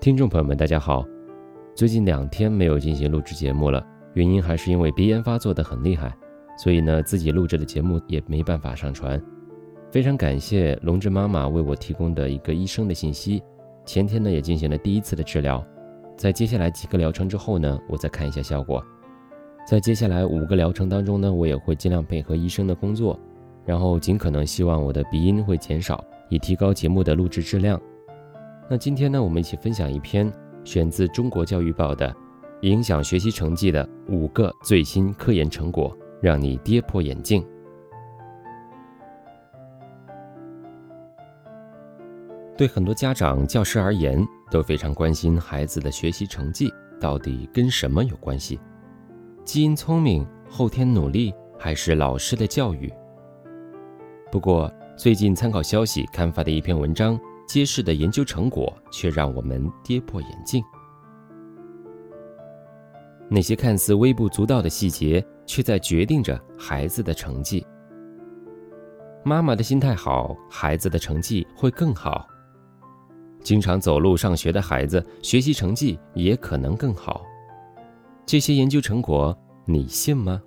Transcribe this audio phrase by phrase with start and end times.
[0.00, 1.04] 听众朋友们，大家好。
[1.74, 6.16] 最近两天没有进行录制节目了，原因还是因为鼻炎发作的很厉害，
[6.56, 9.20] 所以呢，自己录制的节目也没办法上传。
[9.90, 13.42] 非常感谢龙志妈妈为我提供的一个医生的信息。
[13.84, 15.66] 前天呢，也进行了第一次的治疗，
[16.16, 18.80] 在接下来几个疗程之后呢，我再看一下效果。
[19.66, 23.18] 在接下来五个疗程当中呢，我也会尽量配合医生的工作，
[23.66, 27.80] 然后尽可能希望我的鼻音会减少，以提高节目的录制质量。
[28.70, 30.30] 那今天呢，我们一起分享一篇
[30.62, 32.14] 选自《中国教育报》的
[32.60, 37.42] 影响学习成绩的五个最新科研成果，让你跌破眼镜。
[42.58, 48.60] 对很多家长、教师而言，都非常关心孩子的学习成绩到底跟什么有关系？
[49.46, 52.92] 基因聪明、后天努力，还是老师的教育？
[54.30, 57.18] 不过，最近参考消息刊发的一篇文章。
[57.48, 60.62] 揭示的研究成果却让我们跌破眼镜。
[63.30, 67.66] 那些看似微不足道的细节，却在决定着孩子的成绩。
[69.24, 72.26] 妈妈的心态好，孩子的成绩会更好。
[73.42, 77.24] 经常走路上学的孩子，学习成绩也可能更好。
[78.26, 80.40] 这些研究成果，你信吗？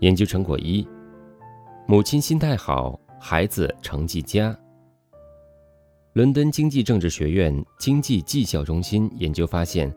[0.00, 0.86] 研究成果一：
[1.86, 4.56] 母亲心态好，孩子成绩佳。
[6.20, 9.90] 伦敦经济政治学院经济绩效中心研究发现，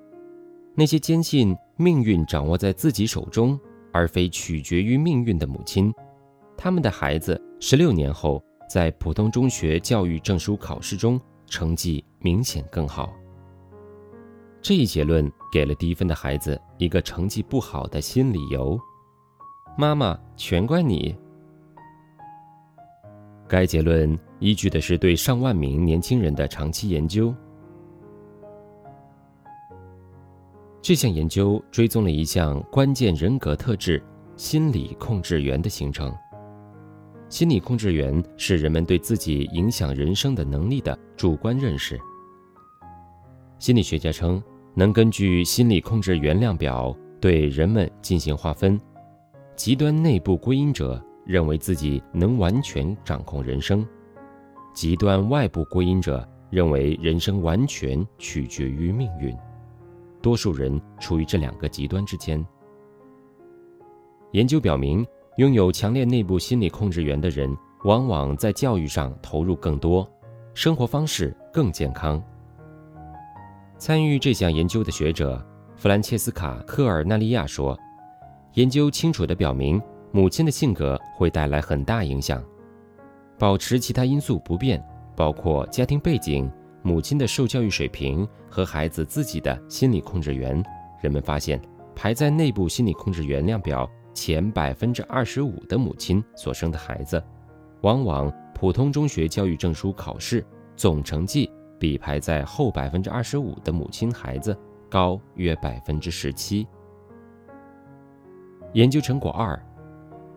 [0.73, 3.59] 那些坚信命运掌握在自己手中，
[3.91, 5.93] 而非取决于命运的母亲，
[6.55, 13.13] 他们的孩子十六年后在普通中学教育证书考试中成绩明显更好。
[14.61, 18.79] 这一结论给了低分的孩子一个成绩不好的新理由：
[19.77, 21.13] 妈妈，全怪你。
[23.45, 27.33] 该结论依据的是对上万名年轻人的长期研究。
[30.81, 34.03] 这项研究追踪了一项关键人格特质——
[34.35, 36.13] 心理控制源的形成。
[37.29, 41.97] 心理控制源是人们对自己影响人生的能力的主观认识。
[43.59, 44.43] 心理学家称，
[44.73, 48.77] 能根据心理控制源量表对人们进行划分：
[49.55, 51.01] 极端内部归因者。
[51.25, 53.87] 认为自己能完全掌控人生，
[54.73, 59.35] 极端外部归因者认为人生完全取决于命运，
[60.21, 62.43] 多数人处于这两个极端之间。
[64.31, 65.05] 研究表明，
[65.37, 70.09] 拥有强烈内部心理控制源的人，往往在教育上投入更多，
[70.53, 72.21] 生活方式更健康。
[73.77, 75.45] 参与这项研究的学者
[75.75, 77.77] 弗兰切斯卡·科尔纳利亚说
[78.53, 79.81] ：“研究清楚地表明。”
[80.15, 82.39] 母亲的性格会带来很大影响，
[83.43, 84.81] 保持其他因素不变，
[85.17, 86.49] 包括家庭背景、
[86.81, 90.63] 母亲的受教育水平和孩子自己的心理控制源。
[91.01, 91.61] 人们发现，
[91.93, 97.21] 排在内部心理控制员量表前百分之二十五的母亲所生的孩子，
[97.81, 100.41] 往往普通中学教育证书考试
[100.77, 104.57] 总成绩比排在后百分之二十五的母亲孩子
[104.89, 106.65] 高约百分之十七。
[108.71, 109.61] 研究成果二。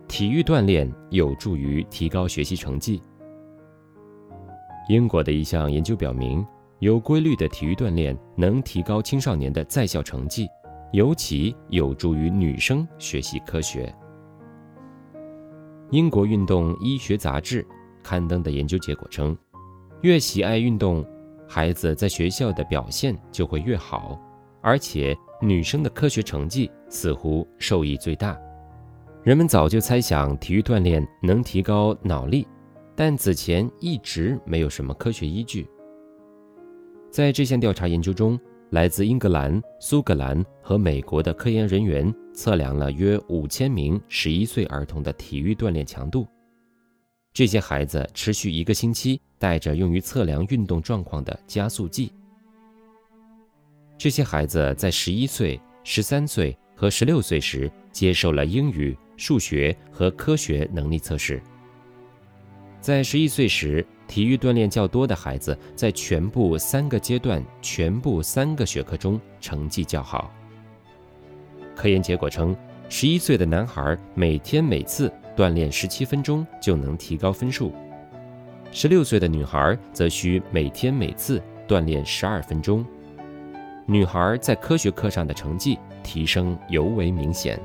[0.07, 3.01] 体育锻炼有助于提高学习成绩。
[4.89, 6.45] 英国的一项研究表明，
[6.79, 10.47] 有规律的体育锻炼能提高青少年的在校成绩，
[10.93, 13.93] 尤其有助于女生学习科学。
[15.91, 17.65] 英国运动医学杂志
[18.01, 19.37] 刊登的研究结果称，
[20.01, 21.05] 越喜爱运动，
[21.47, 24.17] 孩子在学校的表现就会越好，
[24.61, 28.39] 而且女生的科学成绩似乎受益最大。
[29.27, 32.47] 人们早就猜想体育锻炼能提高脑力，
[32.95, 35.67] 但此前一直没有什么科学依据。
[37.11, 46.25] 在这项调查研究中，来自英格兰、苏格兰和美国的科研人员测量了约五千名十一岁儿童的体育锻炼强度。
[47.33, 52.13] 这些孩子持续一个星期带着用于测量运动状况的加速计。
[53.97, 58.97] 这些孩子在十一岁、十三岁和十六岁时接受了英语。
[59.17, 61.41] 数学和科学能力测试。
[62.79, 70.31] 在十一岁时，体育锻炼较多的孩子在全部三个阶段、全部三个学科中成绩较好。
[71.75, 72.55] 科研结果称，
[72.87, 77.73] 十一岁的男孩每天每次锻炼十七分钟就能提高分数，
[78.71, 82.85] 十六岁的女孩则需每天每次锻炼十二分钟。
[83.85, 87.59] 女孩在科学课上的成绩提升尤为明显。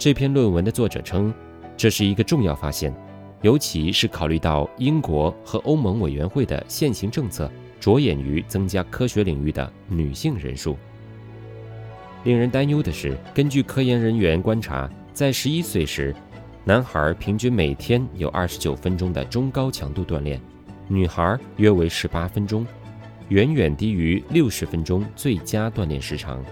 [0.00, 1.30] 这篇论文的作者称，
[1.76, 2.90] 这是一个重要发现，
[3.42, 10.74] 尤其是考虑到英国和欧盟委员会的现行政策着眼于增加科学领域的女性人数。
[12.24, 16.16] 令人担忧的是，根据科研人员观察，在十一岁时，
[16.64, 20.40] 男孩平均每天有二十九分钟的中高强度锻炼，
[20.88, 22.66] 女孩约为十八分钟，
[23.28, 26.42] 远远低于六十分钟最佳锻炼时长。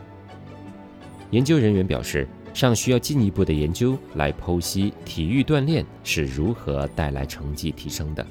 [1.31, 8.27] 研究人员表示，尚需要进一步的研究来剖析体育锻炼是如何带来成绩提升的。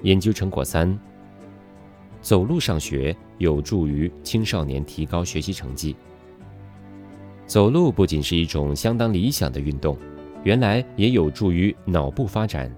[0.00, 0.98] 研究成果三：
[2.22, 5.94] 走路上学有助于青少年提高学习成绩。
[7.46, 9.98] 走路不仅是一种相当理想的运动，
[10.44, 12.74] 原来也有助于脑部发展。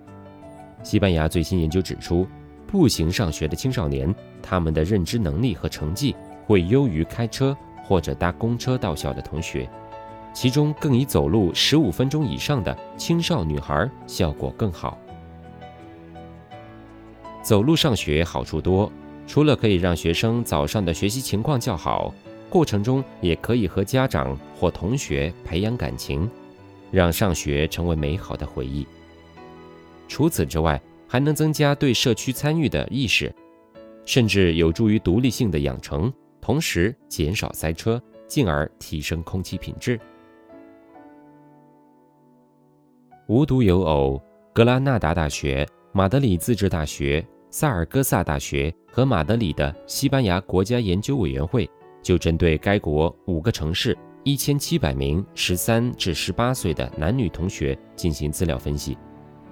[0.82, 2.26] 西班牙最新研究指出，
[2.66, 4.12] 步行上学的青少年，
[4.42, 7.56] 他们的认知能力和成绩会优于开车
[7.88, 9.66] 或者搭公车到校的同学，
[10.34, 14.98] 其中更以走路十五分钟以上的青少女孩效果更好。
[17.42, 18.92] 走路上学好处多，
[19.26, 22.14] 除了可以让学生早上的学习情况较好。
[22.50, 26.30] 过程中也可以和家长或同学培养感情，
[26.90, 28.86] 让上学成为美好的回忆。
[30.08, 33.34] 除此之外，还能增加对社区参与的意识，
[34.06, 36.10] 甚至有助于独立性的养成，
[36.48, 40.00] 同时减少塞车，进而提升空气品质。
[43.26, 44.18] 无独有偶，
[44.54, 51.68] 格拉纳达大学、马德里自治大学、萨尔戈萨大学和马德里的西班牙国家研究委员会。
[52.00, 58.96] 就针对该国五个城市一千七百名十三至十八岁的男女同学进行资料分析，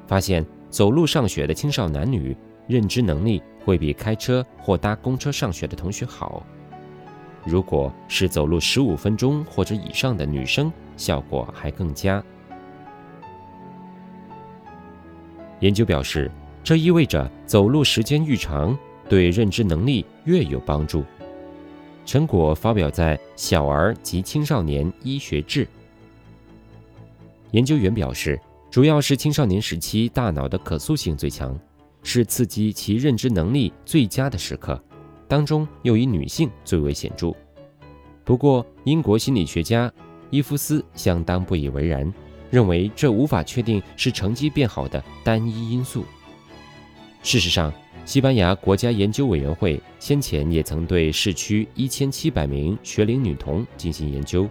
[0.07, 2.35] 发现走路上学的青少男女
[2.67, 6.43] 认知能力会比开车或搭公车上学的同学好。
[7.47, 12.23] 如果是走路十五分钟或者以上的女生，效果还更佳。
[15.61, 16.31] 研究表示，
[16.65, 18.77] 这意味着走路时间愈长，
[19.09, 21.05] 对认知能力越有帮助。
[22.05, 25.65] 成果发表在《小儿及青少年医学志》。
[27.53, 28.39] 研究员表示，
[28.71, 31.59] 主要是青少年时期大脑的可塑性最强，
[32.03, 34.81] 是刺激其认知能力最佳的时刻，
[35.29, 37.33] 当中又以女性最为显著。
[38.25, 39.93] 不过，英国心理学家
[40.31, 42.13] 伊夫斯相当不以为然，
[42.51, 46.05] 认为这无法确定是成绩变好的单一因素。
[47.23, 47.73] 事实上，
[48.05, 54.49] 西班牙国家研究委员会先前也曾对市区一千七百名学龄女童进行研究，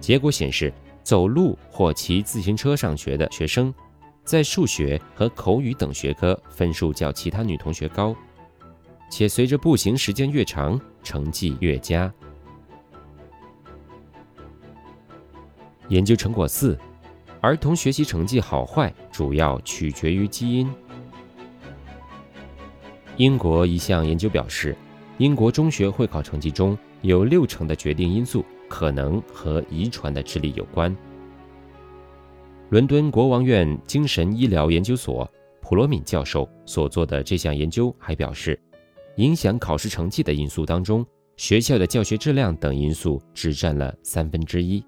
[0.00, 0.72] 结果显示，
[1.04, 3.72] 走路或骑自行车上学的学生，
[4.24, 8.16] 在数学和口语等学科分数较其他女同学高，
[9.12, 12.10] 且随着步行时间越长，成绩越佳。
[15.88, 16.78] 研究成果四：
[17.42, 20.72] 儿童学习成绩好坏主要取决于基因。
[23.18, 24.74] 英国一项研究表示，
[25.18, 30.96] 英国中学会考成绩中有六成的决定因素可能和遗传的智力有关。
[32.70, 35.30] 伦敦国王院精神医疗研究所
[35.60, 38.58] 普罗敏教授所做的这项研究还表示，
[39.16, 41.04] 影响考试成绩的因素当中，
[41.36, 44.84] 学校的教学质量等因素只占了三分之一。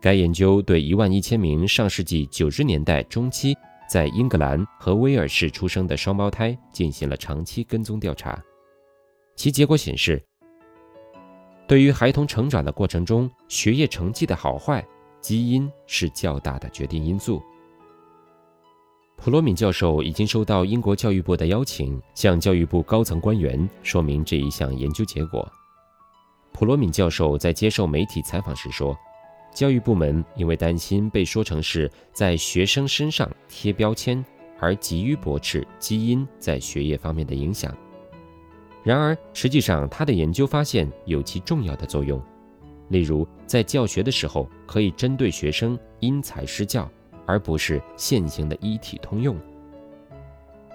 [0.00, 3.56] 该研究对一万一千名上世纪九十年代中期。
[3.90, 8.40] 在英格兰和威尔士出生的双胞胎进行了长期跟踪调查，
[9.34, 10.24] 其结果显示，
[11.66, 14.86] 对于孩童成长的过程中学业成绩的好坏，
[15.20, 17.42] 基因是较大的决定因素。
[19.22, 25.46] 普罗敏教授已经收到英国教育部的邀请，向教育部高层官员说明这一项研究结果。
[26.52, 28.96] 普罗敏教授在接受媒体采访时说。
[29.52, 34.24] 教育部门因为担心被说成是在学生身上贴标签，
[34.60, 37.76] 而急于驳斥基因在学业方面的影响。
[38.84, 42.22] 然而，实际上他的研究发现有其重要的作用，
[42.90, 46.88] 例如在教学的时候可以针对学生因材施教，
[47.30, 49.36] 而不是现行的一体通用。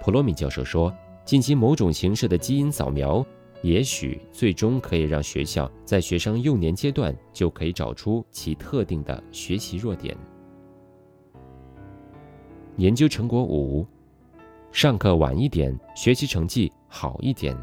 [0.00, 0.90] 普罗米教授说，
[1.22, 3.24] 进行某种形式的基因扫描。
[3.62, 10.16] 也许最终可以让学校在学生幼年阶段就可以找出其特定的学习弱点。
[12.76, 13.84] 研究成果五：
[14.70, 17.56] 上课晚一点，学习成绩好一点。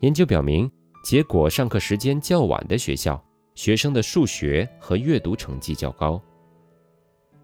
[0.00, 0.68] 研究表明，
[1.04, 3.22] 结果上课时间较晚的学校，
[3.54, 6.20] 学生的数学和阅读成绩较高。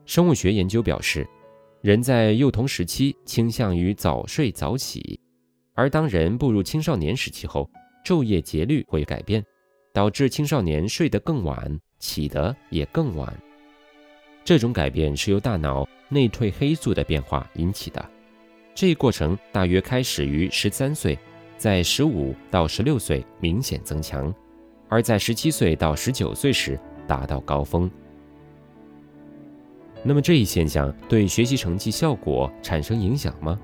[0.07, 1.27] 生物学研究表示，
[1.81, 5.19] 人在幼童时期倾向于早睡早起。
[5.75, 7.69] 而当人步入青少年时期后，
[8.05, 9.45] 昼夜节律会改变，
[9.93, 13.33] 导致青少年睡得更晚，起得也更晚。
[14.45, 18.11] 这种改变是由大脑内褪黑素的变化引起的。
[18.75, 21.19] 这一过程大约开始于十三岁，
[21.57, 24.33] 在十五到十六岁明显增强，
[24.89, 27.91] 而在十七岁到十九岁时达到高峰。
[30.05, 33.59] 那么这一现象对学习成绩效果产生影响吗？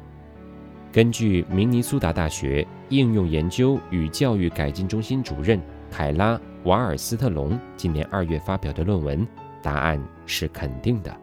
[0.90, 9.26] 根据明尼苏达大学应用研究与教育改进中心主任凯拉·瓦尔斯特隆今年二月发表的论文，
[9.62, 11.16] 答案是肯定的。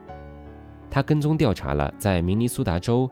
[0.89, 3.09] 他跟踪调查了在明尼苏达州。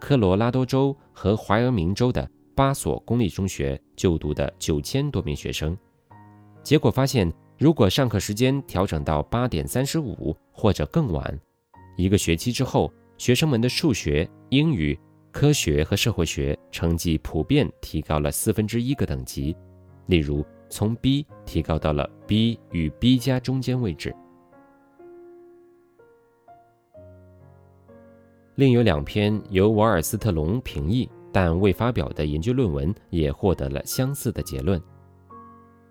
[0.00, 5.76] 科罗拉多州和怀俄明州的八所公立中学就读的九千多名学生，
[6.62, 11.36] 结果发现，如果上课时间调整到八点三十五或者更晚，
[11.98, 14.96] 一个学期之后，学生们的数学、英语、
[15.32, 19.54] 科学和社会学成绩普遍提高了四分之一个等级，
[20.06, 24.14] 例如从 B 提高到了 B 与 B 加中间位置。
[28.54, 34.80] 另有两篇由瓦尔斯特隆评议但未发表的研究论文也获得了相似的结论。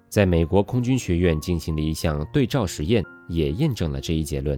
[0.07, 4.57] 在美国空军学院进行的一项对照实验也验证了这一结论，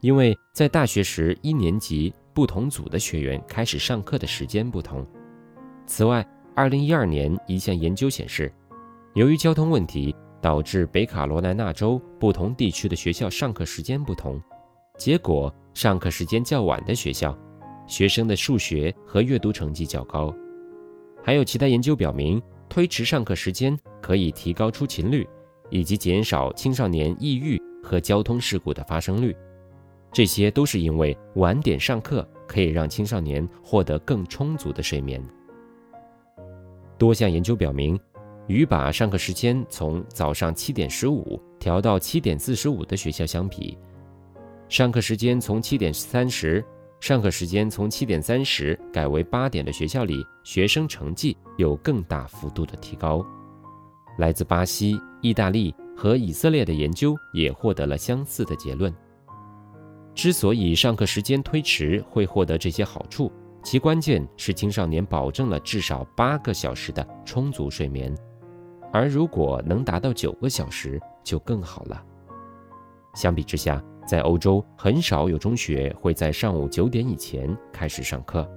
[0.00, 5.06] 因为在大学时一年级不同组的学员开始上课的时间不同。
[5.86, 8.52] 此外，2012年一项研究显示，
[9.14, 14.40] 由于交通问题导致北卡罗来纳州不同地区的学校上课时间不同，
[14.98, 15.54] 结果。
[15.74, 17.36] 上课时间较晚的学校，
[17.86, 20.34] 学生的数学和阅读成绩较高。
[21.22, 25.28] 还有其他研究表明，推迟上课时间可以提高出勤率，
[25.68, 29.36] 以及减少青少年抑郁和交通事故的发生率。
[30.16, 35.22] 这些都是因为晚点上课可以让青少年获得更充足的睡眠。
[36.96, 38.00] 多项研究表明，
[38.46, 43.76] 与把上课时间从早上七点十五调到七点四十五的学校相比。
[44.70, 46.64] 上课时间从七点三十，
[46.98, 53.22] 上课时间从七点三十改为八点的学校里，学生成绩有更大幅度的提高。
[54.16, 58.90] 来自巴西、意大利和以色列的研究也获得了相似的结论。
[60.16, 63.30] 之所以上课时间推迟会获得这些好处，
[63.62, 68.16] 其关键是青少年保证了至少八个小时的充足睡眠，
[68.90, 72.02] 而如果能达到九个小时就更好了。
[73.14, 78.50] 相比之下，在欧洲，很少有中学会在上午九点以前开始上课。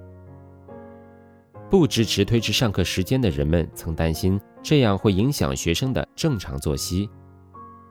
[1.68, 7.08] 不支持推迟上课时间的人们曾担心这样会影响学生的正常作息。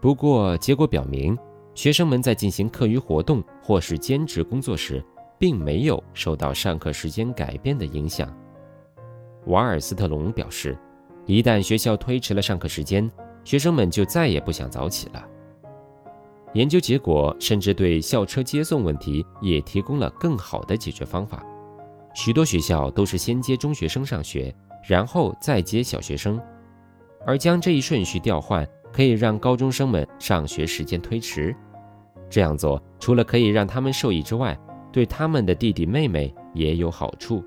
[0.02, 1.38] 不过，结果表明，
[1.80, 5.02] 学生们在进行课余活动或是兼职工作时，
[5.38, 8.38] 并没有受到上课时间改变的影响。
[9.46, 10.78] 瓦尔斯特隆表示，
[11.26, 13.10] 一旦学校推迟了上课时间，
[13.46, 15.26] 学生们就再也不想早起了。
[16.52, 21.42] 研究结果甚至对校车接送问题也提供了更好的解决方法。
[22.14, 24.54] 许多学校都是先接中学生上学，
[24.86, 26.42] 然后再接小学生，
[27.26, 31.56] 而将这一顺序调换，可以让高中生们上学时间推迟。
[32.30, 34.58] 这样做除了可以让他们受益之外，
[34.92, 37.44] 对他们的弟弟妹妹也有好处。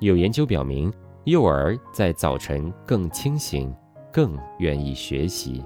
[0.00, 0.92] 有研究表明，
[1.24, 3.72] 幼儿在早晨更清醒，
[4.12, 5.62] 更愿意学习。